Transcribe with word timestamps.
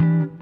Welcome 0.00 0.38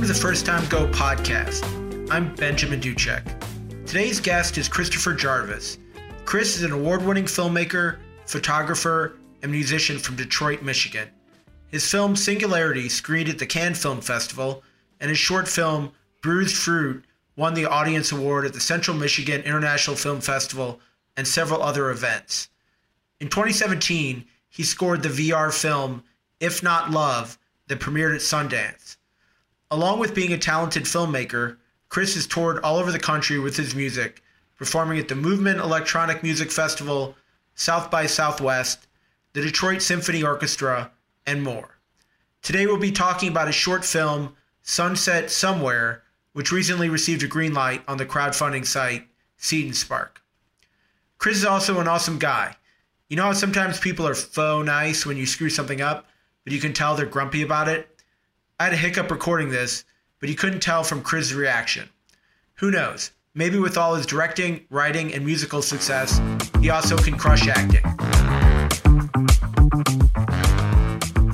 to 0.00 0.06
the 0.06 0.18
First 0.18 0.46
Time 0.46 0.66
Go 0.70 0.86
podcast. 0.86 1.62
I'm 2.10 2.34
Benjamin 2.36 2.80
Duchek. 2.80 3.22
Today's 3.84 4.18
guest 4.18 4.56
is 4.56 4.66
Christopher 4.66 5.12
Jarvis. 5.12 5.76
Chris 6.24 6.56
is 6.56 6.62
an 6.62 6.72
award 6.72 7.04
winning 7.04 7.26
filmmaker, 7.26 7.98
photographer, 8.24 9.18
and 9.42 9.52
musician 9.52 9.98
from 9.98 10.16
Detroit, 10.16 10.62
Michigan. 10.62 11.10
His 11.68 11.90
film 11.90 12.16
Singularity 12.16 12.88
screened 12.88 13.28
at 13.28 13.38
the 13.38 13.44
Cannes 13.44 13.74
Film 13.74 14.00
Festival, 14.00 14.62
and 15.00 15.10
his 15.10 15.18
short 15.18 15.48
film 15.48 15.92
Bruised 16.22 16.56
Fruit 16.56 17.04
won 17.36 17.52
the 17.52 17.66
Audience 17.66 18.10
Award 18.10 18.46
at 18.46 18.54
the 18.54 18.60
Central 18.60 18.96
Michigan 18.96 19.42
International 19.42 19.96
Film 19.96 20.22
Festival 20.22 20.80
and 21.14 21.28
several 21.28 21.62
other 21.62 21.90
events. 21.90 22.48
In 23.20 23.28
2017, 23.28 24.24
he 24.56 24.62
scored 24.62 25.02
the 25.02 25.10
VR 25.10 25.52
film 25.52 26.02
If 26.40 26.62
Not 26.62 26.90
Love 26.90 27.38
that 27.66 27.78
premiered 27.78 28.14
at 28.14 28.22
Sundance. 28.22 28.96
Along 29.70 29.98
with 29.98 30.14
being 30.14 30.32
a 30.32 30.38
talented 30.38 30.84
filmmaker, 30.84 31.58
Chris 31.90 32.14
has 32.14 32.26
toured 32.26 32.60
all 32.60 32.78
over 32.78 32.90
the 32.90 32.98
country 32.98 33.38
with 33.38 33.58
his 33.58 33.74
music, 33.74 34.22
performing 34.56 34.98
at 34.98 35.08
the 35.08 35.14
Movement 35.14 35.60
Electronic 35.60 36.22
Music 36.22 36.50
Festival, 36.50 37.14
South 37.54 37.90
by 37.90 38.06
Southwest, 38.06 38.86
the 39.34 39.42
Detroit 39.42 39.82
Symphony 39.82 40.22
Orchestra, 40.22 40.90
and 41.26 41.42
more. 41.42 41.76
Today 42.40 42.64
we'll 42.66 42.78
be 42.78 42.92
talking 42.92 43.28
about 43.28 43.48
his 43.48 43.56
short 43.56 43.84
film, 43.84 44.36
Sunset 44.62 45.30
Somewhere, 45.30 46.02
which 46.32 46.50
recently 46.50 46.88
received 46.88 47.22
a 47.22 47.26
green 47.26 47.52
light 47.52 47.82
on 47.86 47.98
the 47.98 48.06
crowdfunding 48.06 48.66
site 48.66 49.06
Seed 49.36 49.66
and 49.66 49.76
Spark. 49.76 50.22
Chris 51.18 51.36
is 51.36 51.44
also 51.44 51.78
an 51.78 51.88
awesome 51.88 52.18
guy. 52.18 52.56
You 53.08 53.16
know 53.16 53.22
how 53.22 53.34
sometimes 53.34 53.78
people 53.78 54.04
are 54.08 54.16
faux 54.16 54.66
nice 54.66 55.06
when 55.06 55.16
you 55.16 55.26
screw 55.26 55.48
something 55.48 55.80
up, 55.80 56.08
but 56.42 56.52
you 56.52 56.58
can 56.58 56.72
tell 56.72 56.96
they're 56.96 57.06
grumpy 57.06 57.42
about 57.42 57.68
it? 57.68 57.88
I 58.58 58.64
had 58.64 58.72
a 58.72 58.76
hiccup 58.76 59.12
recording 59.12 59.48
this, 59.48 59.84
but 60.18 60.28
you 60.28 60.34
couldn't 60.34 60.58
tell 60.58 60.82
from 60.82 61.02
Chris's 61.02 61.32
reaction. 61.32 61.88
Who 62.54 62.72
knows? 62.72 63.12
Maybe 63.32 63.60
with 63.60 63.78
all 63.78 63.94
his 63.94 64.06
directing, 64.06 64.66
writing, 64.70 65.14
and 65.14 65.24
musical 65.24 65.62
success, 65.62 66.20
he 66.60 66.70
also 66.70 66.96
can 66.96 67.16
crush 67.16 67.46
acting. 67.46 67.84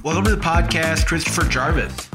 Welcome 0.04 0.24
to 0.24 0.36
the 0.36 0.42
podcast, 0.42 1.06
Christopher 1.06 1.44
Jarvis. 1.44 2.10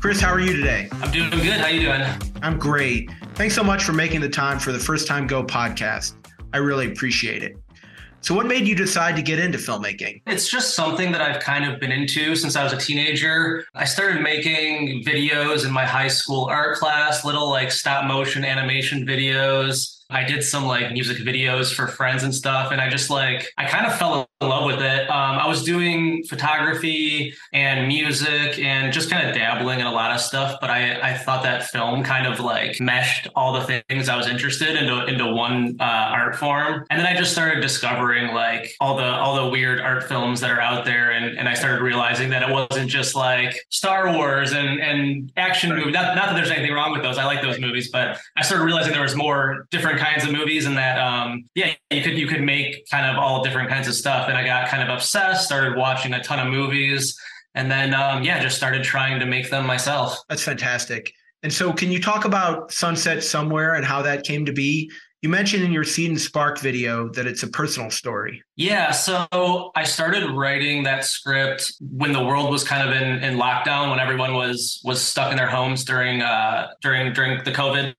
Chris, 0.00 0.20
how 0.20 0.32
are 0.32 0.40
you 0.40 0.56
today? 0.56 0.88
I'm 0.94 1.12
doing 1.12 1.30
good. 1.30 1.60
How 1.60 1.68
you 1.68 1.82
doing? 1.82 2.02
I'm 2.42 2.58
great. 2.58 3.08
Thanks 3.36 3.54
so 3.54 3.62
much 3.62 3.84
for 3.84 3.92
making 3.92 4.20
the 4.20 4.28
time 4.28 4.58
for 4.58 4.72
the 4.72 4.80
First 4.80 5.06
Time 5.06 5.28
Go 5.28 5.44
podcast. 5.44 6.14
I 6.52 6.56
really 6.56 6.90
appreciate 6.90 7.44
it. 7.44 7.56
So, 8.26 8.34
what 8.34 8.46
made 8.46 8.66
you 8.66 8.74
decide 8.74 9.14
to 9.14 9.22
get 9.22 9.38
into 9.38 9.56
filmmaking? 9.56 10.20
It's 10.26 10.48
just 10.48 10.74
something 10.74 11.12
that 11.12 11.20
I've 11.20 11.40
kind 11.40 11.64
of 11.64 11.78
been 11.78 11.92
into 11.92 12.34
since 12.34 12.56
I 12.56 12.64
was 12.64 12.72
a 12.72 12.76
teenager. 12.76 13.64
I 13.72 13.84
started 13.84 14.20
making 14.20 15.04
videos 15.04 15.64
in 15.64 15.70
my 15.70 15.86
high 15.86 16.08
school 16.08 16.46
art 16.46 16.76
class, 16.76 17.24
little 17.24 17.48
like 17.48 17.70
stop 17.70 18.04
motion 18.04 18.44
animation 18.44 19.06
videos. 19.06 20.02
I 20.10 20.24
did 20.24 20.44
some 20.44 20.64
like 20.64 20.92
music 20.92 21.18
videos 21.18 21.74
for 21.74 21.88
friends 21.88 22.22
and 22.22 22.34
stuff. 22.34 22.70
And 22.70 22.80
I 22.80 22.88
just 22.88 23.10
like, 23.10 23.48
I 23.58 23.66
kind 23.66 23.86
of 23.86 23.96
fell 23.98 24.28
in 24.40 24.48
love 24.48 24.64
with 24.66 24.80
it. 24.80 25.10
Um, 25.10 25.38
I 25.38 25.48
was 25.48 25.64
doing 25.64 26.22
photography 26.24 27.34
and 27.52 27.88
music 27.88 28.58
and 28.58 28.92
just 28.92 29.10
kind 29.10 29.28
of 29.28 29.34
dabbling 29.34 29.80
in 29.80 29.86
a 29.86 29.92
lot 29.92 30.12
of 30.12 30.20
stuff. 30.20 30.58
But 30.60 30.70
I, 30.70 31.00
I 31.00 31.14
thought 31.18 31.42
that 31.42 31.64
film 31.64 32.04
kind 32.04 32.26
of 32.26 32.38
like 32.40 32.80
meshed 32.80 33.28
all 33.34 33.52
the 33.52 33.82
things 33.88 34.08
I 34.08 34.16
was 34.16 34.28
interested 34.28 34.76
into, 34.76 35.06
into 35.06 35.26
one 35.26 35.76
uh, 35.80 35.84
art 35.84 36.36
form. 36.36 36.84
And 36.90 37.00
then 37.00 37.06
I 37.06 37.16
just 37.16 37.32
started 37.32 37.60
discovering 37.60 38.32
like 38.32 38.74
all 38.80 38.96
the, 38.96 39.04
all 39.04 39.44
the 39.44 39.50
weird 39.50 39.80
art 39.80 40.04
films 40.04 40.40
that 40.40 40.50
are 40.50 40.60
out 40.60 40.84
there. 40.84 41.10
And, 41.10 41.36
and 41.36 41.48
I 41.48 41.54
started 41.54 41.82
realizing 41.82 42.30
that 42.30 42.48
it 42.48 42.52
wasn't 42.52 42.88
just 42.88 43.16
like 43.16 43.58
Star 43.70 44.12
Wars 44.12 44.52
and, 44.52 44.80
and 44.80 45.32
action 45.36 45.70
movies. 45.74 45.92
Not, 45.92 46.14
not 46.14 46.28
that 46.28 46.34
there's 46.34 46.50
anything 46.50 46.72
wrong 46.72 46.92
with 46.92 47.02
those. 47.02 47.18
I 47.18 47.24
like 47.24 47.42
those 47.42 47.58
movies, 47.58 47.90
but 47.90 48.18
I 48.36 48.42
started 48.42 48.64
realizing 48.64 48.92
there 48.92 49.02
was 49.02 49.16
more 49.16 49.66
different 49.70 49.95
different 49.96 50.14
kinds 50.14 50.28
of 50.28 50.36
movies 50.36 50.66
and 50.66 50.76
that 50.76 50.98
um 50.98 51.44
yeah 51.54 51.72
you 51.90 52.02
could 52.02 52.18
you 52.18 52.26
could 52.26 52.42
make 52.42 52.88
kind 52.90 53.06
of 53.06 53.22
all 53.22 53.42
different 53.42 53.68
kinds 53.68 53.88
of 53.88 53.94
stuff 53.94 54.28
and 54.28 54.36
i 54.36 54.44
got 54.44 54.68
kind 54.68 54.82
of 54.82 54.88
obsessed 54.88 55.46
started 55.46 55.76
watching 55.76 56.12
a 56.14 56.22
ton 56.22 56.38
of 56.38 56.52
movies 56.52 57.18
and 57.54 57.70
then 57.70 57.94
um 57.94 58.22
yeah 58.22 58.40
just 58.40 58.56
started 58.56 58.82
trying 58.82 59.18
to 59.18 59.26
make 59.26 59.50
them 59.50 59.66
myself 59.66 60.18
that's 60.28 60.42
fantastic 60.42 61.12
and 61.42 61.52
so 61.52 61.72
can 61.72 61.90
you 61.90 62.00
talk 62.00 62.24
about 62.24 62.72
sunset 62.72 63.22
somewhere 63.22 63.74
and 63.74 63.84
how 63.84 64.02
that 64.02 64.24
came 64.24 64.44
to 64.44 64.52
be 64.52 64.90
you 65.22 65.30
mentioned 65.30 65.64
in 65.64 65.72
your 65.72 65.82
Seed 65.82 66.10
and 66.10 66.20
Spark 66.20 66.60
video 66.60 67.08
that 67.14 67.26
it's 67.26 67.42
a 67.42 67.48
personal 67.48 67.90
story. 67.90 68.44
Yeah. 68.54 68.92
So 68.92 69.72
I 69.74 69.82
started 69.82 70.30
writing 70.30 70.84
that 70.84 71.04
script 71.04 71.72
when 71.80 72.12
the 72.12 72.22
world 72.22 72.50
was 72.50 72.62
kind 72.62 72.88
of 72.88 72.94
in, 72.94 73.24
in 73.24 73.36
lockdown, 73.36 73.90
when 73.90 73.98
everyone 73.98 74.34
was 74.34 74.80
was 74.84 75.02
stuck 75.02 75.32
in 75.32 75.36
their 75.36 75.48
homes 75.48 75.84
during 75.84 76.22
uh 76.22 76.68
during 76.80 77.12
during 77.12 77.42
the 77.42 77.50
COVID 77.50 77.94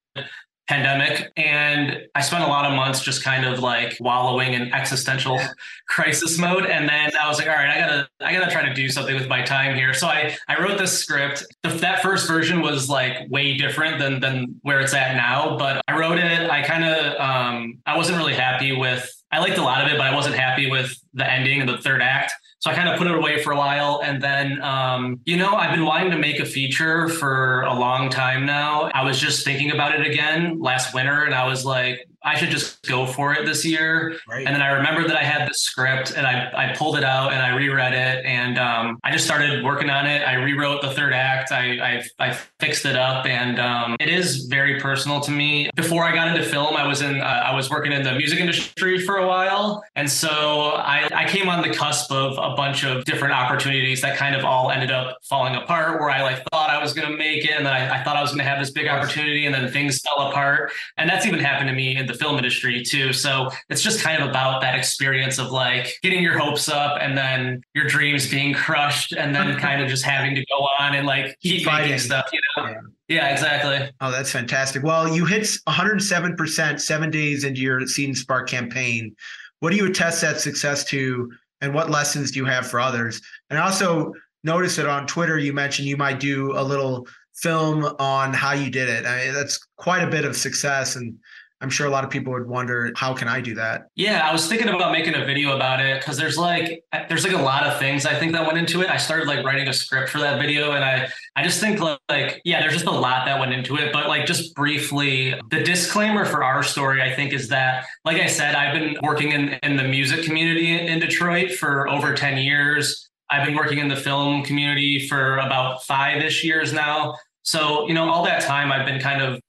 pandemic. 0.67 1.31
And 1.37 2.01
i 2.15 2.21
spent 2.21 2.43
a 2.43 2.47
lot 2.47 2.65
of 2.65 2.75
months 2.75 3.01
just 3.01 3.23
kind 3.23 3.45
of 3.45 3.59
like 3.59 3.97
wallowing 3.99 4.53
in 4.53 4.73
existential 4.73 5.39
crisis 5.87 6.37
mode. 6.37 6.65
And 6.65 6.87
then 6.87 7.11
i 7.19 7.27
was 7.27 7.37
like 7.37 7.47
all 7.47 7.55
right 7.55 7.69
i 7.69 7.79
gotta 7.79 8.09
i 8.21 8.33
gotta 8.33 8.51
try 8.51 8.67
to 8.67 8.73
do 8.73 8.89
something 8.89 9.15
with 9.15 9.27
my 9.27 9.41
time 9.41 9.75
here. 9.75 9.93
So 9.93 10.07
i 10.07 10.35
i 10.47 10.61
wrote 10.61 10.77
this 10.77 10.97
script. 10.97 11.45
That 11.63 12.01
first 12.01 12.27
version 12.27 12.61
was 12.61 12.89
like 12.89 13.29
way 13.29 13.55
different 13.55 13.99
than 13.99 14.19
than 14.19 14.59
where 14.63 14.79
it's 14.79 14.93
at 14.93 15.15
now 15.15 15.57
but 15.57 15.81
i 15.87 15.97
wrote 15.97 16.19
it. 16.19 16.49
I 16.49 16.63
kind 16.63 16.83
of 16.83 17.19
um 17.19 17.79
i 17.85 17.95
wasn't 17.95 18.17
really 18.17 18.33
happy 18.33 18.75
with 18.75 19.09
i 19.31 19.39
liked 19.39 19.57
a 19.57 19.63
lot 19.63 19.83
of 19.83 19.91
it 19.91 19.97
but 19.97 20.05
i 20.05 20.13
wasn't 20.13 20.35
happy 20.35 20.69
with 20.69 20.97
the 21.13 21.29
ending 21.29 21.61
and 21.61 21.69
the 21.69 21.77
third 21.77 22.01
act 22.01 22.33
so 22.59 22.71
I 22.71 22.73
kind 22.73 22.89
of 22.89 22.97
put 22.97 23.07
it 23.07 23.15
away 23.15 23.43
for 23.43 23.53
a 23.53 23.57
while. 23.57 24.01
And 24.03 24.21
then, 24.21 24.61
um, 24.63 25.19
you 25.25 25.37
know, 25.37 25.53
I've 25.53 25.71
been 25.71 25.85
wanting 25.85 26.11
to 26.11 26.17
make 26.17 26.39
a 26.39 26.45
feature 26.45 27.07
for 27.07 27.61
a 27.61 27.73
long 27.73 28.09
time 28.09 28.45
now. 28.45 28.89
I 28.93 29.03
was 29.03 29.19
just 29.19 29.45
thinking 29.45 29.71
about 29.71 29.93
it 29.99 30.05
again 30.05 30.59
last 30.59 30.93
winter 30.93 31.23
and 31.23 31.35
I 31.35 31.45
was 31.47 31.65
like, 31.65 32.07
I 32.23 32.35
should 32.35 32.49
just 32.49 32.85
go 32.87 33.05
for 33.05 33.33
it 33.33 33.45
this 33.45 33.63
year. 33.63 34.17
Right. 34.27 34.45
And 34.45 34.55
then 34.55 34.61
I 34.61 34.71
remembered 34.71 35.09
that 35.09 35.17
I 35.17 35.23
had 35.23 35.49
the 35.49 35.53
script 35.53 36.13
and 36.15 36.25
I, 36.25 36.71
I 36.71 36.75
pulled 36.75 36.97
it 36.97 37.03
out 37.03 37.31
and 37.31 37.41
I 37.41 37.55
reread 37.55 37.93
it 37.93 38.25
and 38.25 38.57
um, 38.57 38.99
I 39.03 39.11
just 39.11 39.25
started 39.25 39.63
working 39.63 39.89
on 39.89 40.05
it. 40.05 40.27
I 40.27 40.33
rewrote 40.33 40.81
the 40.81 40.91
third 40.91 41.13
act. 41.13 41.51
I, 41.51 42.01
I, 42.19 42.27
I 42.27 42.33
fixed 42.59 42.85
it 42.85 42.95
up 42.95 43.25
and 43.25 43.59
um, 43.59 43.95
it 43.99 44.09
is 44.09 44.45
very 44.45 44.79
personal 44.79 45.21
to 45.21 45.31
me. 45.31 45.69
Before 45.75 46.03
I 46.03 46.13
got 46.13 46.27
into 46.27 46.47
film, 46.47 46.75
I 46.75 46.85
was 46.85 47.01
in, 47.01 47.21
uh, 47.21 47.23
I 47.23 47.55
was 47.55 47.69
working 47.69 47.91
in 47.91 48.03
the 48.03 48.13
music 48.13 48.39
industry 48.39 48.99
for 48.99 49.17
a 49.17 49.27
while. 49.27 49.83
And 49.95 50.09
so 50.09 50.71
I, 50.75 51.07
I 51.13 51.27
came 51.27 51.47
on 51.49 51.61
the 51.61 51.73
cusp 51.73 52.11
of 52.11 52.33
a 52.33 52.55
bunch 52.55 52.83
of 52.83 53.05
different 53.05 53.33
opportunities 53.35 54.01
that 54.01 54.17
kind 54.17 54.35
of 54.35 54.43
all 54.43 54.71
ended 54.71 54.91
up 54.91 55.17
falling 55.23 55.55
apart 55.55 55.99
where 55.99 56.09
I 56.09 56.23
like 56.23 56.43
thought 56.51 56.56
I 56.67 56.81
was 56.81 56.93
going 56.93 57.09
to 57.09 57.17
make 57.17 57.45
it. 57.45 57.51
And 57.51 57.65
then 57.65 57.73
I, 57.73 57.99
I 57.99 58.03
thought 58.03 58.15
I 58.15 58.21
was 58.21 58.31
going 58.31 58.39
to 58.39 58.43
have 58.45 58.59
this 58.59 58.71
big 58.71 58.87
opportunity 58.87 59.45
and 59.45 59.53
then 59.53 59.71
things 59.71 59.99
fell 60.01 60.27
apart. 60.27 60.71
And 60.97 61.09
that's 61.09 61.25
even 61.25 61.39
happened 61.39 61.69
to 61.69 61.75
me 61.75 61.95
in 61.97 62.05
the 62.05 62.13
film 62.13 62.37
industry 62.37 62.83
too. 62.83 63.13
So 63.13 63.49
it's 63.69 63.81
just 63.81 64.01
kind 64.01 64.21
of 64.21 64.29
about 64.29 64.61
that 64.61 64.77
experience 64.77 65.39
of 65.39 65.51
like 65.51 65.97
getting 66.03 66.21
your 66.21 66.37
hopes 66.37 66.69
up 66.69 66.97
and 67.01 67.17
then 67.17 67.61
your 67.73 67.87
dreams 67.87 68.29
being 68.29 68.53
crushed 68.53 69.13
and 69.13 69.33
then 69.33 69.57
kind 69.59 69.81
of 69.81 69.89
just 69.89 70.03
having 70.03 70.35
to 70.35 70.45
go 70.45 70.67
on 70.79 70.95
and 70.95 71.07
like 71.07 71.37
keep 71.41 71.65
Fighting. 71.65 71.91
making 71.91 71.99
stuff, 71.99 72.25
you 72.31 72.39
know? 72.57 72.69
Yeah. 72.69 72.79
Yeah, 73.09 73.29
exactly. 73.29 73.89
Oh, 74.01 74.11
that's 74.11 74.31
fantastic. 74.31 74.83
Well, 74.83 75.07
you 75.15 75.25
hit 75.25 75.43
107% 75.43 76.81
seven 76.81 77.09
days 77.09 77.45
into 77.45 77.61
your 77.61 77.87
Seed 77.87 78.09
and 78.09 78.17
Spark 78.17 78.49
campaign. 78.49 79.15
What 79.59 79.69
do 79.69 79.77
you 79.77 79.85
attest 79.85 80.21
that 80.21 80.41
success 80.41 80.83
to, 80.85 81.31
and 81.61 81.73
what 81.73 81.89
lessons 81.89 82.31
do 82.31 82.39
you 82.39 82.45
have 82.45 82.67
for 82.67 82.79
others? 82.81 83.21
And 83.49 83.57
also, 83.57 84.11
notice 84.43 84.75
that 84.75 84.87
on 84.87 85.07
Twitter 85.07 85.37
you 85.37 85.53
mentioned 85.53 85.87
you 85.87 85.97
might 85.97 86.19
do 86.19 86.57
a 86.57 86.63
little 86.63 87.07
film 87.35 87.83
on 87.99 88.33
how 88.33 88.53
you 88.53 88.69
did 88.69 88.89
it. 88.89 89.05
I 89.05 89.25
mean, 89.25 89.33
that's 89.33 89.59
quite 89.77 90.03
a 90.03 90.07
bit 90.09 90.25
of 90.25 90.35
success, 90.35 90.95
and 90.95 91.17
I'm 91.59 91.71
sure 91.71 91.87
a 91.87 91.89
lot 91.89 92.03
of 92.03 92.11
people 92.11 92.33
would 92.33 92.47
wonder 92.47 92.91
how 92.95 93.13
can 93.15 93.27
I 93.27 93.41
do 93.41 93.55
that? 93.55 93.87
Yeah, 93.95 94.27
I 94.27 94.31
was 94.31 94.47
thinking 94.47 94.69
about 94.69 94.91
making 94.91 95.15
a 95.15 95.25
video 95.25 95.55
about 95.55 95.81
it 95.81 95.99
because 95.99 96.15
there's 96.15 96.37
like 96.37 96.83
there's 97.09 97.23
like 97.23 97.33
a 97.33 97.41
lot 97.41 97.63
of 97.63 97.79
things 97.79 98.05
I 98.05 98.13
think 98.13 98.33
that 98.33 98.45
went 98.45 98.59
into 98.59 98.81
it. 98.81 98.89
I 98.89 98.97
started 98.97 99.27
like 99.27 99.43
writing 99.43 99.67
a 99.67 99.73
script 99.73 100.09
for 100.09 100.19
that 100.19 100.39
video 100.39 100.73
and 100.73 100.83
I 100.83 101.09
I 101.35 101.43
just 101.43 101.59
think 101.59 101.79
like 101.79 102.41
yeah, 102.45 102.59
there's 102.61 102.73
just 102.73 102.85
a 102.85 102.91
lot 102.91 103.25
that 103.25 103.39
went 103.39 103.53
into 103.53 103.75
it, 103.77 103.91
but 103.91 104.07
like 104.07 104.27
just 104.27 104.53
briefly, 104.53 105.33
the 105.49 105.63
disclaimer 105.63 106.25
for 106.25 106.43
our 106.43 106.61
story 106.61 107.01
I 107.01 107.15
think 107.15 107.33
is 107.33 107.47
that 107.49 107.85
like 108.05 108.17
I 108.17 108.27
said, 108.27 108.53
I've 108.53 108.73
been 108.73 108.95
working 109.01 109.31
in 109.31 109.57
in 109.63 109.77
the 109.77 109.83
music 109.83 110.25
community 110.25 110.79
in 110.79 110.99
Detroit 110.99 111.53
for 111.53 111.89
over 111.89 112.13
10 112.13 112.37
years. 112.37 113.09
I've 113.29 113.45
been 113.45 113.55
working 113.55 113.79
in 113.79 113.87
the 113.87 113.95
film 113.95 114.43
community 114.43 115.07
for 115.07 115.37
about 115.37 115.81
5ish 115.83 116.43
years 116.43 116.73
now. 116.73 117.15
So, 117.43 117.87
you 117.87 117.93
know, 117.93 118.09
all 118.09 118.23
that 118.25 118.41
time 118.41 118.71
I've 118.71 118.85
been 118.85 118.99
kind 118.99 119.21
of 119.21 119.41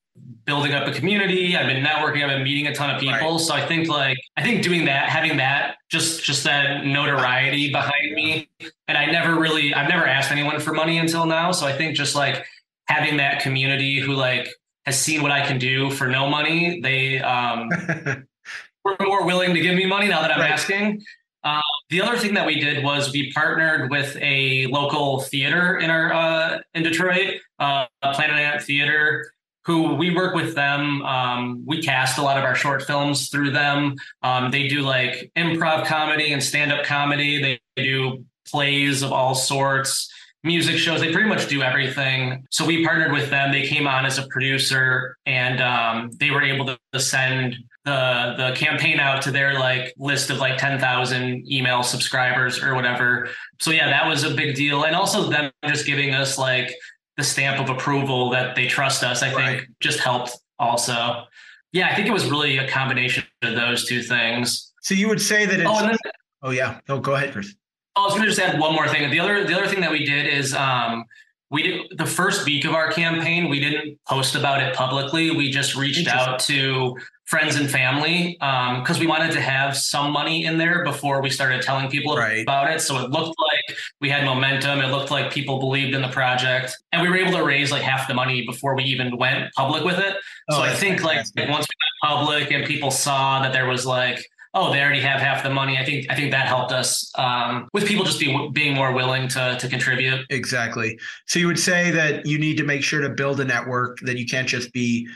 building 0.44 0.72
up 0.72 0.88
a 0.88 0.92
community. 0.92 1.56
I've 1.56 1.66
been 1.66 1.84
networking. 1.84 2.22
I've 2.22 2.30
been 2.30 2.42
meeting 2.42 2.66
a 2.66 2.74
ton 2.74 2.90
of 2.90 3.00
people. 3.00 3.32
Right. 3.32 3.40
So 3.40 3.54
I 3.54 3.66
think 3.66 3.88
like 3.88 4.18
I 4.36 4.42
think 4.42 4.62
doing 4.62 4.86
that, 4.86 5.08
having 5.10 5.36
that, 5.36 5.76
just 5.90 6.24
just 6.24 6.44
that 6.44 6.84
notoriety 6.84 7.70
behind 7.70 8.14
me, 8.14 8.48
and 8.88 8.96
I 8.96 9.06
never 9.06 9.38
really, 9.38 9.74
I've 9.74 9.88
never 9.88 10.06
asked 10.06 10.32
anyone 10.32 10.58
for 10.58 10.72
money 10.72 10.98
until 10.98 11.26
now. 11.26 11.52
So 11.52 11.66
I 11.66 11.72
think 11.72 11.96
just 11.96 12.14
like 12.14 12.46
having 12.86 13.18
that 13.18 13.42
community 13.42 14.00
who 14.00 14.14
like 14.14 14.48
has 14.86 14.98
seen 14.98 15.22
what 15.22 15.30
I 15.30 15.46
can 15.46 15.58
do 15.58 15.90
for 15.90 16.08
no 16.08 16.28
money, 16.28 16.80
they 16.80 17.20
um, 17.20 17.68
were 18.84 18.96
more 19.00 19.26
willing 19.26 19.52
to 19.54 19.60
give 19.60 19.76
me 19.76 19.84
money 19.84 20.08
now 20.08 20.22
that 20.22 20.32
I'm 20.32 20.40
right. 20.40 20.50
asking. 20.50 21.04
Uh, 21.48 21.62
the 21.88 22.02
other 22.02 22.18
thing 22.18 22.34
that 22.34 22.46
we 22.46 22.60
did 22.60 22.84
was 22.84 23.10
we 23.10 23.32
partnered 23.32 23.90
with 23.90 24.16
a 24.20 24.66
local 24.66 25.20
theater 25.20 25.78
in 25.78 25.88
our 25.88 26.12
uh, 26.12 26.58
in 26.74 26.82
Detroit, 26.82 27.40
uh, 27.58 27.86
Planet 28.02 28.36
Ant 28.36 28.62
Theater, 28.62 29.32
who 29.64 29.94
we 29.94 30.14
work 30.14 30.34
with 30.34 30.54
them. 30.54 31.02
Um, 31.02 31.62
we 31.66 31.82
cast 31.82 32.18
a 32.18 32.22
lot 32.22 32.36
of 32.36 32.44
our 32.44 32.54
short 32.54 32.82
films 32.82 33.30
through 33.30 33.52
them. 33.52 33.96
Um, 34.22 34.50
they 34.50 34.68
do 34.68 34.82
like 34.82 35.32
improv 35.36 35.86
comedy 35.86 36.32
and 36.32 36.42
stand 36.42 36.70
up 36.70 36.84
comedy. 36.84 37.40
They 37.40 37.60
do 37.82 38.24
plays 38.46 39.02
of 39.02 39.12
all 39.12 39.34
sorts 39.34 40.12
music 40.44 40.76
shows. 40.76 41.00
They 41.00 41.12
pretty 41.12 41.28
much 41.28 41.48
do 41.48 41.62
everything. 41.62 42.46
So 42.50 42.64
we 42.64 42.84
partnered 42.84 43.12
with 43.12 43.30
them. 43.30 43.52
They 43.52 43.66
came 43.66 43.86
on 43.86 44.06
as 44.06 44.18
a 44.18 44.26
producer, 44.28 45.16
and 45.26 45.60
um, 45.60 46.10
they 46.18 46.30
were 46.30 46.42
able 46.42 46.66
to 46.92 47.00
send 47.00 47.56
the 47.84 48.34
the 48.36 48.52
campaign 48.56 49.00
out 49.00 49.22
to 49.22 49.30
their 49.30 49.58
like 49.58 49.94
list 49.98 50.30
of 50.30 50.38
like 50.38 50.58
10,000 50.58 51.50
email 51.50 51.82
subscribers 51.82 52.62
or 52.62 52.74
whatever. 52.74 53.28
So 53.60 53.70
yeah, 53.70 53.88
that 53.88 54.06
was 54.06 54.24
a 54.24 54.34
big 54.34 54.56
deal. 54.56 54.84
And 54.84 54.94
also 54.94 55.28
them 55.28 55.50
just 55.66 55.86
giving 55.86 56.14
us 56.14 56.38
like 56.38 56.74
the 57.16 57.24
stamp 57.24 57.60
of 57.60 57.68
approval 57.68 58.30
that 58.30 58.54
they 58.54 58.66
trust 58.66 59.02
us, 59.02 59.22
I 59.22 59.34
right. 59.34 59.58
think 59.60 59.70
just 59.80 60.00
helped 60.00 60.38
also. 60.58 61.24
Yeah, 61.72 61.88
I 61.88 61.94
think 61.94 62.08
it 62.08 62.12
was 62.12 62.30
really 62.30 62.58
a 62.58 62.68
combination 62.68 63.24
of 63.42 63.54
those 63.54 63.86
two 63.86 64.02
things. 64.02 64.72
So 64.82 64.94
you 64.94 65.08
would 65.08 65.20
say 65.20 65.44
that 65.44 65.60
it's 65.60 65.68
Oh, 65.70 65.86
then, 65.86 65.96
oh 66.42 66.50
yeah. 66.50 66.80
No, 66.88 66.98
go 66.98 67.14
ahead, 67.14 67.32
Chris. 67.32 67.54
I 67.96 68.02
was 68.02 68.12
going 68.12 68.22
to 68.22 68.28
just 68.28 68.40
add 68.40 68.60
one 68.60 68.74
more 68.74 68.88
thing. 68.88 69.10
The 69.10 69.20
other 69.20 69.44
the 69.44 69.56
other 69.58 69.66
thing 69.66 69.80
that 69.80 69.90
we 69.90 70.04
did 70.04 70.26
is 70.26 70.54
um, 70.54 71.04
we 71.50 71.62
did 71.62 71.98
the 71.98 72.06
first 72.06 72.46
week 72.46 72.64
of 72.64 72.72
our 72.74 72.92
campaign. 72.92 73.48
We 73.48 73.58
didn't 73.58 73.98
post 74.06 74.34
about 74.34 74.62
it 74.62 74.74
publicly. 74.74 75.30
We 75.32 75.50
just 75.50 75.74
reached 75.74 76.06
out 76.06 76.38
to 76.40 76.96
friends 77.28 77.56
and 77.56 77.70
family 77.70 78.36
because 78.40 78.96
um, 78.96 79.00
we 79.00 79.06
wanted 79.06 79.30
to 79.30 79.40
have 79.40 79.76
some 79.76 80.10
money 80.10 80.46
in 80.46 80.56
there 80.56 80.82
before 80.82 81.20
we 81.20 81.28
started 81.28 81.60
telling 81.60 81.90
people 81.90 82.16
right. 82.16 82.40
about 82.40 82.70
it. 82.70 82.80
So 82.80 82.96
it 83.04 83.10
looked 83.10 83.38
like 83.38 83.76
we 84.00 84.08
had 84.08 84.24
momentum. 84.24 84.80
It 84.80 84.86
looked 84.86 85.10
like 85.10 85.30
people 85.30 85.60
believed 85.60 85.94
in 85.94 86.00
the 86.00 86.08
project, 86.08 86.74
and 86.90 87.02
we 87.02 87.08
were 87.10 87.18
able 87.18 87.32
to 87.32 87.44
raise 87.44 87.70
like 87.70 87.82
half 87.82 88.08
the 88.08 88.14
money 88.14 88.46
before 88.46 88.74
we 88.74 88.84
even 88.84 89.14
went 89.18 89.52
public 89.54 89.84
with 89.84 89.98
it. 89.98 90.16
Oh, 90.50 90.56
so 90.56 90.62
I 90.62 90.72
think 90.72 91.04
like 91.04 91.18
once 91.18 91.36
we 91.36 91.44
went 91.46 91.66
public 92.02 92.50
and 92.50 92.64
people 92.64 92.90
saw 92.90 93.42
that 93.42 93.52
there 93.52 93.66
was 93.66 93.84
like 93.84 94.24
oh, 94.54 94.72
they 94.72 94.80
already 94.80 95.00
have 95.00 95.20
half 95.20 95.42
the 95.42 95.50
money. 95.50 95.76
I 95.76 95.84
think 95.84 96.06
I 96.10 96.14
think 96.14 96.30
that 96.30 96.46
helped 96.46 96.72
us 96.72 97.12
um, 97.16 97.68
with 97.74 97.86
people 97.86 98.06
just 98.06 98.18
being 98.18 98.52
being 98.52 98.74
more 98.74 98.92
willing 98.92 99.28
to 99.28 99.58
to 99.60 99.68
contribute. 99.68 100.24
Exactly. 100.30 100.98
So 101.26 101.38
you 101.38 101.46
would 101.46 101.58
say 101.58 101.90
that 101.90 102.24
you 102.24 102.38
need 102.38 102.56
to 102.56 102.64
make 102.64 102.82
sure 102.82 103.02
to 103.02 103.10
build 103.10 103.38
a 103.40 103.44
network 103.44 104.00
that 104.00 104.16
you 104.16 104.24
can't 104.24 104.48
just 104.48 104.72
be 104.72 105.06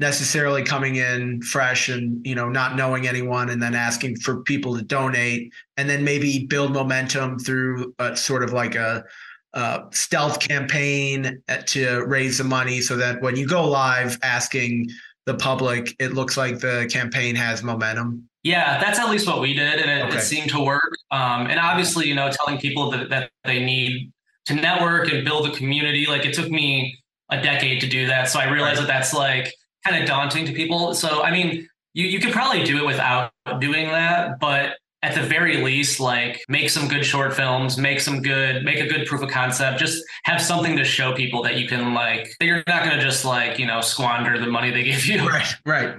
necessarily 0.00 0.62
coming 0.62 0.96
in 0.96 1.40
fresh 1.42 1.88
and 1.88 2.24
you 2.26 2.34
know 2.34 2.48
not 2.48 2.76
knowing 2.76 3.06
anyone 3.06 3.50
and 3.50 3.62
then 3.62 3.74
asking 3.74 4.16
for 4.16 4.42
people 4.42 4.76
to 4.76 4.82
donate 4.82 5.52
and 5.76 5.88
then 5.88 6.02
maybe 6.02 6.46
build 6.46 6.72
momentum 6.72 7.38
through 7.38 7.94
a 8.00 8.16
sort 8.16 8.42
of 8.42 8.52
like 8.52 8.74
a, 8.74 9.04
a 9.52 9.82
stealth 9.92 10.40
campaign 10.40 11.40
to 11.66 12.00
raise 12.06 12.38
the 12.38 12.44
money 12.44 12.80
so 12.80 12.96
that 12.96 13.22
when 13.22 13.36
you 13.36 13.46
go 13.46 13.68
live 13.68 14.18
asking 14.22 14.88
the 15.26 15.34
public 15.34 15.94
it 16.00 16.12
looks 16.12 16.36
like 16.36 16.58
the 16.58 16.88
campaign 16.92 17.36
has 17.36 17.62
momentum 17.62 18.28
yeah, 18.44 18.78
that's 18.78 18.98
at 18.98 19.08
least 19.08 19.26
what 19.26 19.40
we 19.40 19.54
did, 19.54 19.80
and 19.80 19.90
it, 19.90 20.04
okay. 20.04 20.18
it 20.18 20.20
seemed 20.20 20.50
to 20.50 20.60
work. 20.60 20.92
Um, 21.10 21.46
and 21.46 21.58
obviously, 21.58 22.06
you 22.06 22.14
know, 22.14 22.30
telling 22.30 22.60
people 22.60 22.90
that, 22.90 23.08
that 23.08 23.30
they 23.44 23.64
need 23.64 24.12
to 24.44 24.54
network 24.54 25.10
and 25.10 25.24
build 25.24 25.48
a 25.48 25.52
community, 25.52 26.04
like 26.04 26.26
it 26.26 26.34
took 26.34 26.50
me 26.50 26.98
a 27.30 27.40
decade 27.40 27.80
to 27.80 27.88
do 27.88 28.06
that. 28.06 28.28
So 28.28 28.38
I 28.38 28.50
realized 28.50 28.82
that 28.82 28.86
that's 28.86 29.14
like 29.14 29.50
kind 29.84 30.02
of 30.02 30.08
daunting 30.08 30.46
to 30.46 30.52
people. 30.52 30.94
So 30.94 31.22
I 31.22 31.30
mean, 31.30 31.68
you 31.92 32.06
you 32.06 32.20
could 32.20 32.32
probably 32.32 32.64
do 32.64 32.78
it 32.78 32.86
without 32.86 33.32
doing 33.60 33.88
that, 33.88 34.40
but 34.40 34.76
at 35.04 35.14
the 35.14 35.20
very 35.20 35.58
least, 35.58 36.00
like 36.00 36.42
make 36.48 36.70
some 36.70 36.88
good 36.88 37.04
short 37.04 37.34
films, 37.34 37.76
make 37.76 38.00
some 38.00 38.22
good, 38.22 38.64
make 38.64 38.80
a 38.80 38.86
good 38.86 39.06
proof 39.06 39.20
of 39.20 39.28
concept, 39.28 39.78
just 39.78 40.02
have 40.24 40.40
something 40.40 40.78
to 40.78 40.84
show 40.84 41.12
people 41.12 41.42
that 41.42 41.58
you 41.58 41.68
can 41.68 41.92
like, 41.92 42.34
that 42.40 42.46
you're 42.46 42.64
not 42.66 42.84
going 42.84 42.96
to 42.96 43.02
just 43.02 43.22
like, 43.22 43.58
you 43.58 43.66
know, 43.66 43.82
squander 43.82 44.38
the 44.38 44.46
money 44.46 44.70
they 44.70 44.82
give 44.82 45.04
you. 45.04 45.28
Right. 45.28 45.54
Right. 45.66 45.94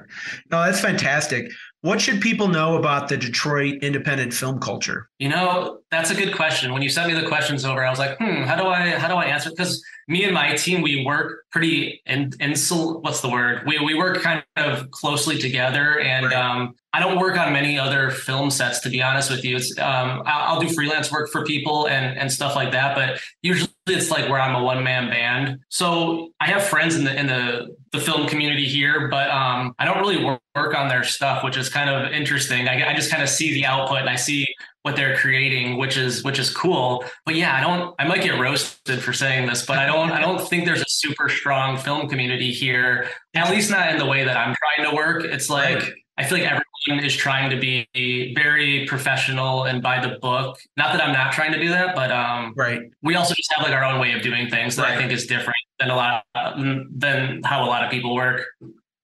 No, 0.49 0.63
that's 0.63 0.79
fantastic. 0.79 1.51
What 1.85 2.01
should 2.01 2.19
people 2.19 2.47
know 2.47 2.77
about 2.77 3.09
the 3.09 3.15
Detroit 3.15 3.83
independent 3.83 4.33
film 4.33 4.59
culture? 4.59 5.07
You 5.19 5.29
know, 5.29 5.81
that's 5.91 6.09
a 6.09 6.15
good 6.15 6.33
question. 6.33 6.73
When 6.73 6.81
you 6.81 6.89
sent 6.89 7.07
me 7.07 7.13
the 7.13 7.27
questions 7.27 7.63
over, 7.63 7.85
I 7.85 7.91
was 7.91 7.99
like, 7.99 8.17
hmm, 8.17 8.41
how 8.41 8.55
do 8.55 8.65
I 8.65 8.89
how 8.89 9.07
do 9.07 9.13
I 9.13 9.25
answer? 9.25 9.51
Because 9.51 9.85
me 10.07 10.23
and 10.23 10.33
my 10.33 10.55
team, 10.55 10.81
we 10.81 11.05
work 11.05 11.43
pretty 11.51 12.01
and 12.07 12.35
in, 12.39 12.53
insul. 12.53 13.03
What's 13.03 13.21
the 13.21 13.29
word? 13.29 13.67
We 13.67 13.77
we 13.77 13.93
work 13.93 14.19
kind 14.23 14.43
of 14.55 14.89
closely 14.89 15.37
together, 15.37 15.99
and 15.99 16.25
right. 16.25 16.33
um, 16.33 16.73
I 16.95 16.99
don't 17.01 17.19
work 17.19 17.37
on 17.37 17.51
many 17.51 17.77
other 17.77 18.09
film 18.09 18.49
sets. 18.49 18.79
To 18.79 18.89
be 18.89 19.01
honest 19.01 19.29
with 19.29 19.43
you, 19.43 19.57
it's 19.57 19.77
um, 19.79 20.23
I'll, 20.25 20.53
I'll, 20.55 20.59
do 20.61 20.69
freelance 20.69 21.11
work 21.11 21.29
for 21.29 21.43
people 21.43 21.89
and 21.89 22.17
and 22.17 22.31
stuff 22.31 22.55
like 22.55 22.71
that. 22.71 22.95
But 22.95 23.19
usually, 23.41 23.69
it's 23.87 24.09
like 24.09 24.29
where 24.29 24.39
I'm 24.39 24.55
a 24.55 24.63
one 24.63 24.81
man 24.81 25.09
band. 25.09 25.59
So 25.67 26.29
I 26.39 26.47
have 26.47 26.63
friends 26.63 26.95
in 26.95 27.03
the 27.03 27.13
in 27.13 27.27
the 27.27 27.75
the 27.91 27.99
film 27.99 28.29
community 28.29 28.65
here, 28.65 29.09
but 29.09 29.29
um, 29.29 29.75
I 29.77 29.83
don't 29.83 29.97
really 29.97 30.23
work, 30.23 30.39
work 30.55 30.73
on 30.73 30.87
their 30.87 31.03
stuff, 31.03 31.43
which 31.43 31.57
is 31.57 31.67
kind 31.67 31.89
of 31.89 32.13
interesting. 32.13 32.69
I, 32.69 32.91
I 32.91 32.93
just 32.93 33.11
kind 33.11 33.21
of 33.21 33.27
see 33.27 33.53
the 33.53 33.65
output 33.65 33.99
and 33.99 34.09
I 34.09 34.15
see 34.15 34.47
what 34.83 34.95
they're 34.95 35.17
creating, 35.17 35.75
which 35.75 35.97
is 35.97 36.23
which 36.23 36.39
is 36.39 36.49
cool. 36.49 37.03
But 37.25 37.35
yeah, 37.35 37.57
I 37.57 37.59
don't. 37.59 37.93
I 37.99 38.07
might 38.07 38.23
get 38.23 38.39
roasted 38.39 39.03
for 39.03 39.11
saying 39.11 39.47
this, 39.49 39.65
but 39.65 39.79
I 39.79 39.85
don't. 39.85 40.11
I 40.11 40.21
don't 40.21 40.39
think 40.47 40.63
there's 40.63 40.81
a 40.81 40.87
super 40.87 41.27
strong 41.27 41.75
film 41.75 42.07
community 42.07 42.53
here. 42.53 43.09
At 43.33 43.49
least 43.49 43.69
not 43.69 43.91
in 43.91 43.97
the 43.97 44.05
way 44.05 44.23
that 44.23 44.37
I'm 44.37 44.55
trying 44.55 44.89
to 44.89 44.95
work. 44.95 45.25
It's 45.25 45.49
like. 45.49 45.83
I 46.17 46.23
feel 46.23 46.37
like 46.37 46.47
everyone 46.47 46.64
is 46.87 47.15
trying 47.15 47.49
to 47.49 47.57
be 47.57 47.87
very 48.35 48.85
professional 48.87 49.63
and 49.63 49.81
by 49.81 49.99
the 49.99 50.17
book. 50.19 50.57
Not 50.77 50.93
that 50.93 51.01
I'm 51.01 51.13
not 51.13 51.31
trying 51.31 51.51
to 51.51 51.59
do 51.59 51.69
that, 51.69 51.95
but 51.95 52.11
um, 52.11 52.53
right. 52.55 52.81
We 53.01 53.15
also 53.15 53.33
just 53.33 53.51
have 53.55 53.65
like 53.65 53.73
our 53.73 53.83
own 53.83 53.99
way 53.99 54.13
of 54.13 54.21
doing 54.21 54.49
things 54.49 54.75
that 54.75 54.83
right. 54.83 54.93
I 54.93 54.97
think 54.97 55.11
is 55.11 55.25
different 55.25 55.57
than 55.79 55.89
a 55.89 55.95
lot 55.95 56.23
than 56.33 57.41
how 57.43 57.63
a 57.63 57.67
lot 57.67 57.83
of 57.83 57.91
people 57.91 58.15
work. 58.15 58.45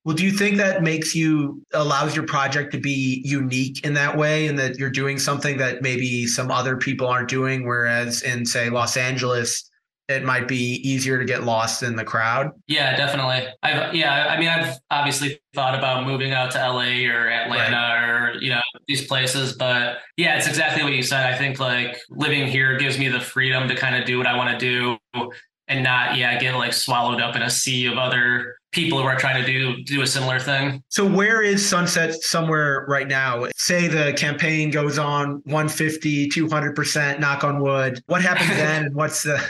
Well, 0.04 0.16
do 0.16 0.25
you 0.25 0.31
think 0.31 0.57
that 0.57 0.81
makes 0.81 1.13
you 1.13 1.62
allows 1.74 2.16
your 2.16 2.25
project 2.25 2.72
to 2.72 2.80
be 2.80 3.22
unique 3.24 3.86
in 3.86 3.94
that 3.94 4.18
way, 4.18 4.48
and 4.48 4.57
that 4.57 4.78
you're 4.78 4.89
doing 4.89 5.19
something 5.19 5.57
that 5.57 5.83
maybe 5.83 6.25
some 6.25 6.50
other 6.50 6.75
people 6.78 7.07
aren't 7.07 7.30
doing? 7.30 7.68
Whereas 7.68 8.24
in 8.24 8.45
say 8.45 8.69
Los 8.69 8.98
Angeles, 8.98 9.70
it 10.07 10.24
might 10.24 10.48
be 10.48 10.81
easier 10.83 11.18
to 11.18 11.25
get 11.25 11.44
lost 11.44 11.83
in 11.83 11.95
the 11.95 12.03
crowd. 12.03 12.51
Yeah, 12.68 12.95
definitely. 12.95 13.48
I've 13.63 13.94
yeah, 13.94 14.27
I 14.30 14.39
mean, 14.39 14.50
I've 14.50 14.77
obviously 14.89 15.39
thought 15.53 15.77
about 15.77 16.06
moving 16.06 16.31
out 16.31 16.51
to 16.51 16.57
LA 16.57 17.07
or 17.09 17.30
Atlanta 17.30 17.75
right. 17.75 18.09
or 18.09 18.33
you 18.42 18.50
know 18.50 18.62
these 18.88 19.07
places, 19.07 19.53
but 19.53 19.98
yeah, 20.18 20.38
it's 20.38 20.48
exactly 20.48 20.83
what 20.83 20.94
you 20.94 21.03
said. 21.03 21.25
I 21.31 21.38
think 21.38 21.59
like 21.59 21.98
living 22.09 22.48
here 22.48 22.77
gives 22.77 22.98
me 22.98 23.07
the 23.07 23.19
freedom 23.19 23.68
to 23.68 23.75
kind 23.75 23.95
of 23.95 24.06
do 24.06 24.18
what 24.18 24.27
I 24.27 24.36
want 24.36 24.57
to 24.59 24.97
do 25.14 25.30
and 25.68 25.83
not 25.83 26.18
yeah 26.18 26.37
get 26.40 26.56
like 26.56 26.73
swallowed 26.73 27.21
up 27.21 27.35
in 27.35 27.42
a 27.42 27.49
sea 27.49 27.85
of 27.85 27.97
other 27.97 28.56
people 28.71 28.99
who 28.99 29.06
are 29.06 29.18
trying 29.18 29.44
to 29.44 29.45
do 29.45 29.83
do 29.83 30.01
a 30.01 30.07
similar 30.07 30.40
thing. 30.40 30.83
So 30.90 31.06
where 31.06 31.42
is 31.42 31.68
Sunset 31.68 32.23
somewhere 32.23 32.85
right 32.87 33.07
now? 33.07 33.47
Say 33.56 33.87
the 33.87 34.13
campaign 34.13 34.71
goes 34.71 34.97
on 34.97 35.42
150, 35.45 36.30
200%, 36.30 37.19
knock 37.19 37.44
on 37.44 37.61
wood. 37.61 38.01
What 38.07 38.21
happens 38.21 38.49
then 38.57 38.85
and 38.85 38.95
what's 38.95 39.23
the 39.23 39.42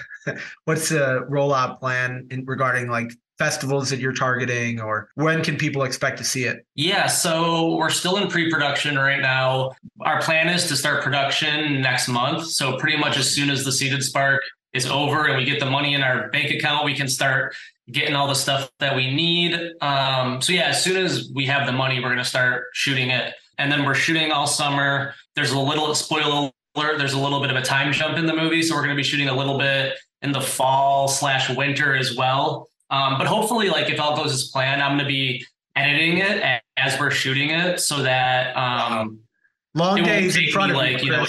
what's 0.66 0.90
the 0.90 1.26
rollout 1.30 1.80
plan 1.80 2.28
in 2.32 2.46
regarding 2.46 2.90
like 2.90 3.12
festivals 3.38 3.90
that 3.90 4.00
you're 4.00 4.14
targeting 4.14 4.80
or 4.80 5.10
when 5.16 5.44
can 5.44 5.58
people 5.58 5.82
expect 5.82 6.18
to 6.20 6.24
see 6.24 6.44
it? 6.44 6.64
Yeah, 6.76 7.08
so 7.08 7.76
we're 7.76 7.90
still 7.90 8.18
in 8.18 8.28
pre-production 8.28 8.98
right 8.98 9.20
now. 9.20 9.72
Our 10.02 10.22
plan 10.22 10.48
is 10.48 10.68
to 10.68 10.76
start 10.76 11.04
production 11.04 11.82
next 11.82 12.08
month. 12.08 12.46
So 12.52 12.78
pretty 12.78 12.98
much 12.98 13.18
as 13.18 13.34
soon 13.34 13.50
as 13.50 13.66
the 13.66 13.72
Seed 13.72 13.94
and 13.94 14.04
Spark 14.04 14.42
is 14.74 14.86
over 14.86 15.26
and 15.26 15.38
we 15.38 15.46
get 15.46 15.60
the 15.60 15.70
money 15.70 15.94
in 15.94 16.02
our 16.02 16.30
bank 16.30 16.52
account, 16.52 16.86
we 16.86 16.96
can 16.96 17.08
start 17.08 17.54
getting 17.92 18.16
all 18.16 18.28
the 18.28 18.36
stuff 18.36 18.72
that 18.80 18.96
we 18.96 19.14
need. 19.14 19.74
Um, 19.82 20.42
so 20.42 20.54
yeah, 20.54 20.68
as 20.68 20.84
soon 20.84 20.98
as 20.98 21.30
we 21.34 21.46
have 21.46 21.66
the 21.66 21.74
money, 21.74 22.00
we're 22.00 22.10
gonna 22.10 22.24
start 22.24 22.66
shooting 22.74 23.10
it, 23.10 23.34
and 23.58 23.72
then 23.72 23.86
we're 23.86 23.96
shooting 23.96 24.32
all 24.32 24.48
summer. 24.48 25.14
There's 25.36 25.52
a 25.52 25.60
little 25.60 25.94
spoiler 25.96 26.52
alert. 26.76 26.98
There's 26.98 27.14
a 27.14 27.20
little 27.20 27.42
bit 27.42 27.50
of 27.50 27.58
a 27.58 27.62
time 27.62 27.92
jump 27.92 28.18
in 28.18 28.26
the 28.26 28.36
movie, 28.36 28.62
so 28.64 28.76
we're 28.76 28.84
gonna 28.84 28.96
be 28.96 29.04
shooting 29.04 29.28
a 29.28 29.36
little 29.36 29.58
bit 29.58 29.98
in 30.22 30.32
the 30.32 30.42
fall 30.42 31.08
slash 31.08 31.50
winter 31.56 31.96
as 31.96 32.16
well. 32.16 32.70
Um, 32.90 33.18
but 33.18 33.28
hopefully, 33.28 33.70
like 33.70 33.90
if 33.90 34.00
all 34.00 34.16
goes 34.16 34.34
as 34.34 34.50
planned, 34.50 34.82
I'm 34.82 34.98
gonna 34.98 35.08
be 35.08 35.46
editing 35.76 36.18
it 36.18 36.62
as 36.78 37.00
we're 37.00 37.12
shooting 37.12 37.50
it, 37.50 37.80
so 37.80 38.04
that 38.04 38.56
um, 38.56 39.20
long 39.74 40.04
days 40.04 40.38
in 40.38 40.50
front 40.50 40.72
of 40.72 40.78
like 40.78 41.00
you, 41.00 41.12
you 41.12 41.12
know 41.12 41.26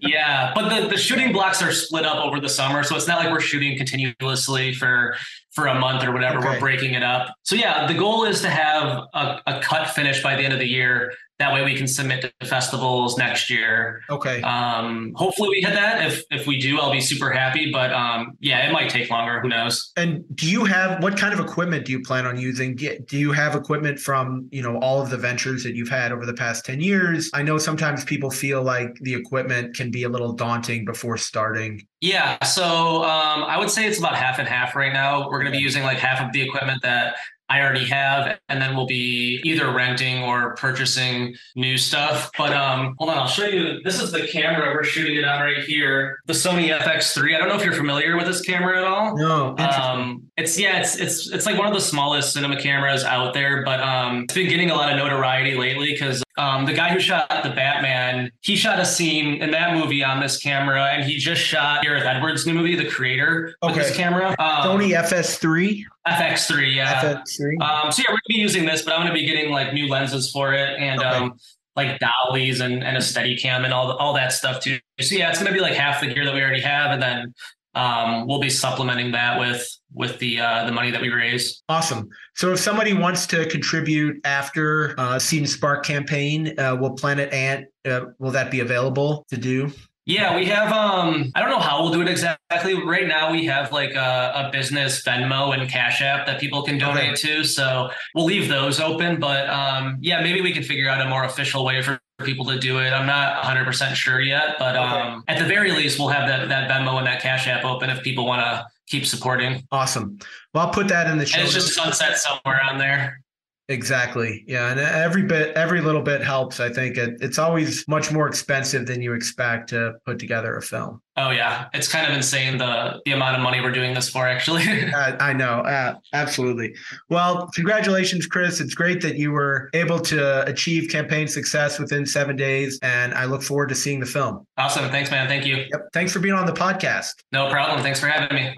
yeah, 0.00 0.52
but 0.54 0.68
the, 0.68 0.88
the 0.88 0.96
shooting 0.96 1.32
blocks 1.32 1.62
are 1.62 1.72
split 1.72 2.06
up 2.06 2.24
over 2.24 2.40
the 2.40 2.48
summer, 2.48 2.82
so 2.82 2.96
it's 2.96 3.06
not 3.06 3.18
like 3.18 3.30
we're 3.30 3.40
shooting 3.40 3.76
continuously 3.76 4.72
for 4.72 5.14
for 5.50 5.66
a 5.66 5.78
month 5.78 6.04
or 6.04 6.12
whatever. 6.12 6.38
Okay. 6.38 6.48
We're 6.48 6.60
breaking 6.60 6.94
it 6.94 7.02
up. 7.02 7.34
So 7.42 7.54
yeah, 7.54 7.86
the 7.86 7.94
goal 7.94 8.24
is 8.24 8.40
to 8.40 8.48
have 8.48 9.04
a, 9.12 9.40
a 9.46 9.60
cut 9.60 9.90
finish 9.90 10.22
by 10.22 10.36
the 10.36 10.42
end 10.42 10.54
of 10.54 10.58
the 10.58 10.68
year 10.68 11.12
That 11.42 11.52
way 11.52 11.64
we 11.64 11.74
can 11.74 11.88
submit 11.88 12.20
to 12.22 12.46
festivals 12.46 13.18
next 13.18 13.50
year. 13.50 14.02
Okay. 14.08 14.40
Um, 14.42 15.12
hopefully 15.16 15.48
we 15.48 15.60
hit 15.60 15.74
that. 15.74 16.06
If 16.06 16.22
if 16.30 16.46
we 16.46 16.56
do, 16.56 16.78
I'll 16.78 16.92
be 16.92 17.00
super 17.00 17.32
happy. 17.32 17.72
But 17.72 17.92
um, 17.92 18.36
yeah, 18.38 18.64
it 18.68 18.72
might 18.72 18.88
take 18.88 19.10
longer. 19.10 19.40
Who 19.40 19.48
knows? 19.48 19.90
And 19.96 20.24
do 20.36 20.48
you 20.48 20.64
have 20.64 21.02
what 21.02 21.16
kind 21.16 21.34
of 21.34 21.40
equipment 21.40 21.84
do 21.86 21.90
you 21.90 22.00
plan 22.00 22.26
on 22.26 22.38
using? 22.38 22.76
Do 22.76 23.18
you 23.18 23.32
have 23.32 23.56
equipment 23.56 23.98
from 23.98 24.48
you 24.52 24.62
know 24.62 24.78
all 24.78 25.02
of 25.02 25.10
the 25.10 25.16
ventures 25.16 25.64
that 25.64 25.74
you've 25.74 25.88
had 25.88 26.12
over 26.12 26.24
the 26.24 26.34
past 26.34 26.64
ten 26.64 26.80
years? 26.80 27.28
I 27.34 27.42
know 27.42 27.58
sometimes 27.58 28.04
people 28.04 28.30
feel 28.30 28.62
like 28.62 28.94
the 29.00 29.14
equipment 29.14 29.74
can 29.74 29.90
be 29.90 30.04
a 30.04 30.08
little 30.08 30.34
daunting 30.34 30.84
before 30.84 31.16
starting. 31.16 31.84
Yeah, 32.00 32.42
so 32.44 33.02
um, 33.02 33.42
I 33.44 33.58
would 33.58 33.70
say 33.70 33.86
it's 33.88 33.98
about 33.98 34.14
half 34.14 34.38
and 34.38 34.46
half 34.46 34.76
right 34.76 34.92
now. 34.92 35.28
We're 35.28 35.40
going 35.40 35.52
to 35.52 35.58
be 35.58 35.62
using 35.62 35.82
like 35.82 35.98
half 35.98 36.20
of 36.24 36.32
the 36.32 36.42
equipment 36.42 36.82
that 36.82 37.16
I 37.52 37.60
already 37.60 37.84
have, 37.84 38.38
and 38.48 38.62
then 38.62 38.74
we'll 38.74 38.86
be 38.86 39.42
either 39.44 39.70
renting 39.72 40.22
or 40.22 40.54
purchasing 40.54 41.36
new 41.54 41.76
stuff. 41.76 42.30
But 42.38 42.54
um, 42.54 42.94
hold 42.98 43.10
on, 43.10 43.18
I'll 43.18 43.26
show 43.26 43.44
you. 43.44 43.82
This 43.82 44.00
is 44.00 44.10
the 44.10 44.26
camera 44.26 44.72
we're 44.72 44.84
shooting 44.84 45.18
it 45.18 45.24
on 45.24 45.42
right 45.42 45.62
here, 45.62 46.20
the 46.24 46.32
Sony 46.32 46.74
FX3. 46.74 47.36
I 47.36 47.38
don't 47.38 47.48
know 47.48 47.56
if 47.56 47.62
you're 47.62 47.74
familiar 47.74 48.16
with 48.16 48.24
this 48.24 48.40
camera 48.40 48.78
at 48.78 48.84
all. 48.84 49.18
No. 49.18 49.54
Um, 49.58 50.30
it's 50.36 50.58
yeah, 50.58 50.78
it's 50.80 50.96
it's 50.96 51.30
it's 51.30 51.44
like 51.44 51.58
one 51.58 51.66
of 51.68 51.74
the 51.74 51.80
smallest 51.80 52.32
cinema 52.32 52.58
cameras 52.60 53.04
out 53.04 53.34
there, 53.34 53.62
but 53.64 53.80
um, 53.80 54.22
it's 54.24 54.34
been 54.34 54.48
getting 54.48 54.70
a 54.70 54.74
lot 54.74 54.90
of 54.90 54.96
notoriety 54.96 55.54
lately 55.56 55.92
because 55.92 56.22
um, 56.38 56.64
the 56.64 56.72
guy 56.72 56.88
who 56.90 56.98
shot 57.00 57.28
the 57.42 57.50
Batman, 57.50 58.30
he 58.40 58.56
shot 58.56 58.78
a 58.80 58.84
scene 58.86 59.42
in 59.42 59.50
that 59.50 59.74
movie 59.74 60.02
on 60.02 60.20
this 60.20 60.38
camera, 60.38 60.86
and 60.86 61.04
he 61.04 61.18
just 61.18 61.42
shot 61.42 61.82
Gareth 61.82 62.04
Edwards' 62.04 62.46
new 62.46 62.54
movie, 62.54 62.74
The 62.76 62.86
Creator, 62.88 63.54
with 63.62 63.72
Okay. 63.72 63.80
this 63.80 63.94
camera. 63.94 64.30
Um, 64.38 64.78
Sony 64.80 64.96
FS3. 64.98 65.84
FX3, 66.08 66.74
yeah. 66.76 67.02
FX3. 67.02 67.60
Um, 67.60 67.92
so 67.92 68.00
yeah, 68.00 68.06
we're 68.08 68.14
gonna 68.14 68.20
be 68.28 68.38
using 68.38 68.64
this, 68.64 68.82
but 68.82 68.94
I'm 68.94 69.00
gonna 69.02 69.12
be 69.12 69.26
getting 69.26 69.50
like 69.52 69.74
new 69.74 69.86
lenses 69.86 70.30
for 70.30 70.54
it 70.54 70.78
and 70.78 70.98
Okay. 71.00 71.08
um, 71.08 71.34
like 71.76 71.98
dollies 72.00 72.60
and, 72.60 72.82
and 72.82 72.96
a 72.96 73.02
steady 73.02 73.36
cam 73.36 73.64
and 73.64 73.72
all 73.74 73.88
the, 73.88 73.94
all 73.96 74.14
that 74.14 74.32
stuff 74.32 74.60
too. 74.60 74.78
So 75.00 75.14
yeah, 75.14 75.28
it's 75.28 75.38
gonna 75.38 75.52
be 75.52 75.60
like 75.60 75.74
half 75.74 76.00
the 76.00 76.06
gear 76.12 76.24
that 76.24 76.32
we 76.34 76.40
already 76.40 76.60
have, 76.62 76.90
and 76.90 77.02
then 77.02 77.34
um, 77.74 78.26
we'll 78.26 78.40
be 78.40 78.50
supplementing 78.50 79.12
that 79.12 79.38
with 79.38 79.66
with 79.94 80.18
the 80.18 80.40
uh, 80.40 80.66
the 80.66 80.72
money 80.72 80.90
that 80.90 81.00
we 81.00 81.10
raise. 81.10 81.62
Awesome. 81.68 82.08
So 82.34 82.52
if 82.52 82.58
somebody 82.58 82.94
wants 82.94 83.26
to 83.28 83.46
contribute 83.46 84.20
after 84.24 84.94
uh, 84.98 85.18
Seed 85.18 85.40
and 85.40 85.50
Spark 85.50 85.84
campaign, 85.84 86.58
uh, 86.58 86.76
will 86.78 86.92
Planet 86.92 87.32
Ant 87.32 87.66
uh, 87.84 88.06
will 88.18 88.30
that 88.32 88.50
be 88.50 88.60
available 88.60 89.24
to 89.30 89.36
do? 89.36 89.72
Yeah, 90.04 90.34
we 90.34 90.46
have. 90.46 90.72
Um, 90.72 91.30
I 91.36 91.40
don't 91.40 91.50
know 91.50 91.60
how 91.60 91.80
we'll 91.80 91.92
do 91.92 92.02
it 92.02 92.08
exactly. 92.08 92.82
Right 92.82 93.06
now, 93.06 93.30
we 93.30 93.46
have 93.46 93.70
like 93.70 93.94
a, 93.94 94.32
a 94.34 94.50
business 94.50 95.02
Venmo 95.04 95.56
and 95.56 95.70
Cash 95.70 96.02
App 96.02 96.26
that 96.26 96.40
people 96.40 96.64
can 96.64 96.76
donate 96.76 97.16
to. 97.18 97.44
So 97.44 97.88
we'll 98.14 98.24
leave 98.24 98.48
those 98.48 98.80
open. 98.80 99.20
But 99.20 99.48
um, 99.48 99.98
yeah, 100.00 100.20
maybe 100.20 100.40
we 100.40 100.52
can 100.52 100.64
figure 100.64 100.88
out 100.88 101.00
a 101.06 101.08
more 101.08 101.24
official 101.24 101.64
way 101.64 101.82
for 101.82 102.00
people 102.22 102.44
to 102.46 102.58
do 102.58 102.78
it. 102.78 102.90
I'm 102.90 103.06
not 103.06 103.36
100 103.36 103.64
percent 103.64 103.96
sure 103.96 104.20
yet, 104.20 104.56
but 104.58 104.76
um, 104.76 105.24
at 105.28 105.38
the 105.38 105.44
very 105.44 105.72
least, 105.72 105.98
we'll 105.98 106.08
have 106.08 106.28
that 106.28 106.48
that 106.48 106.70
Venmo 106.70 106.98
and 106.98 107.06
that 107.06 107.20
Cash 107.20 107.46
App 107.46 107.64
open 107.64 107.90
if 107.90 108.02
people 108.02 108.26
want 108.26 108.40
to 108.40 108.66
keep 108.86 109.06
supporting. 109.06 109.66
Awesome. 109.70 110.18
Well, 110.52 110.66
I'll 110.66 110.72
put 110.72 110.88
that 110.88 111.06
in 111.10 111.18
the 111.18 111.26
show. 111.26 111.38
And 111.38 111.44
it's 111.44 111.54
just 111.54 111.74
sunset 111.74 112.18
somewhere 112.18 112.60
on 112.62 112.78
there. 112.78 113.20
Exactly. 113.68 114.44
Yeah, 114.46 114.70
and 114.70 114.80
every 114.80 115.22
bit, 115.22 115.56
every 115.56 115.80
little 115.80 116.02
bit 116.02 116.20
helps. 116.22 116.58
I 116.60 116.68
think 116.68 116.96
it, 116.98 117.16
it's 117.20 117.38
always 117.38 117.86
much 117.88 118.10
more 118.12 118.26
expensive 118.26 118.86
than 118.86 119.00
you 119.00 119.14
expect 119.14 119.68
to 119.70 119.94
put 120.04 120.18
together 120.18 120.56
a 120.56 120.62
film. 120.62 121.00
Oh 121.16 121.30
yeah, 121.30 121.68
it's 121.72 121.86
kind 121.88 122.06
of 122.06 122.12
insane 122.14 122.58
the 122.58 123.00
the 123.04 123.12
amount 123.12 123.36
of 123.36 123.42
money 123.42 123.60
we're 123.60 123.70
doing 123.70 123.94
this 123.94 124.08
for. 124.10 124.26
Actually, 124.26 124.64
Uh, 124.94 125.16
I 125.20 125.32
know, 125.32 125.60
uh, 125.60 125.94
absolutely. 126.12 126.74
Well, 127.08 127.48
congratulations, 127.54 128.26
Chris. 128.26 128.60
It's 128.60 128.74
great 128.74 129.00
that 129.02 129.16
you 129.16 129.30
were 129.30 129.70
able 129.74 130.00
to 130.00 130.44
achieve 130.46 130.90
campaign 130.90 131.28
success 131.28 131.78
within 131.78 132.04
seven 132.04 132.36
days, 132.36 132.78
and 132.82 133.14
I 133.14 133.26
look 133.26 133.42
forward 133.42 133.68
to 133.68 133.74
seeing 133.74 134.00
the 134.00 134.06
film. 134.06 134.44
awesome. 134.58 134.90
Thanks, 134.90 135.10
man. 135.10 135.28
Thank 135.28 135.46
you. 135.46 135.66
Yep. 135.70 135.88
Thanks 135.92 136.12
for 136.12 136.18
being 136.18 136.34
on 136.34 136.46
the 136.46 136.52
podcast. 136.52 137.12
No 137.30 137.48
problem. 137.48 137.80
Thanks 137.82 138.00
for 138.00 138.06
having 138.08 138.34
me. 138.34 138.54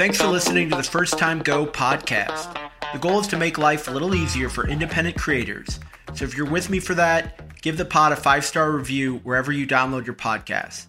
Thanks 0.00 0.16
for 0.16 0.28
listening 0.28 0.70
to 0.70 0.76
the 0.76 0.82
First 0.82 1.18
Time 1.18 1.40
Go 1.40 1.66
podcast. 1.66 2.56
The 2.94 2.98
goal 2.98 3.20
is 3.20 3.26
to 3.26 3.36
make 3.36 3.58
life 3.58 3.86
a 3.86 3.90
little 3.90 4.14
easier 4.14 4.48
for 4.48 4.66
independent 4.66 5.18
creators. 5.18 5.78
So 6.14 6.24
if 6.24 6.34
you're 6.34 6.50
with 6.50 6.70
me 6.70 6.80
for 6.80 6.94
that, 6.94 7.60
give 7.60 7.76
the 7.76 7.84
pod 7.84 8.12
a 8.12 8.16
five 8.16 8.46
star 8.46 8.70
review 8.70 9.18
wherever 9.24 9.52
you 9.52 9.66
download 9.66 10.06
your 10.06 10.14
podcast. 10.14 10.86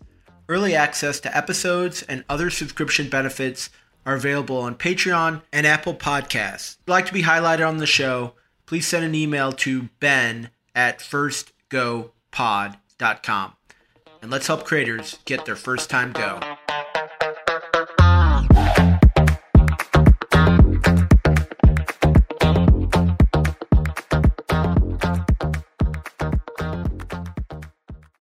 Early 0.47 0.75
access 0.75 1.19
to 1.19 1.37
episodes 1.37 2.03
and 2.03 2.23
other 2.29 2.49
subscription 2.49 3.09
benefits 3.09 3.69
are 4.05 4.15
available 4.15 4.59
on 4.59 4.75
Patreon 4.75 5.41
and 5.51 5.67
Apple 5.67 5.95
Podcasts. 5.95 6.75
If 6.75 6.77
you'd 6.87 6.93
like 6.93 7.07
to 7.07 7.13
be 7.13 7.23
highlighted 7.23 7.67
on 7.67 7.79
the 7.79 7.85
show, 7.85 8.35
please 8.65 8.87
send 8.87 9.03
an 9.03 9.13
email 9.13 9.51
to 9.51 9.89
ben 9.99 10.51
at 10.73 10.99
firstgopod.com. 10.99 13.53
And 14.21 14.31
let's 14.31 14.47
help 14.47 14.63
creators 14.63 15.19
get 15.25 15.45
their 15.45 15.57
first 15.57 15.89
time 15.89 16.13
go. 16.13 16.50